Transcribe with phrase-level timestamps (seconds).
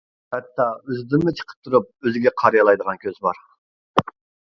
[0.35, 3.47] ھەتتا ئۆزىدىنمۇ چىقىپ تۇرۇپ ئۆزىگە قارىيالايدىغان كۆز بار.